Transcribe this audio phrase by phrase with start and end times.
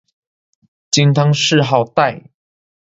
[0.89, 2.31] 金汤谥号戴。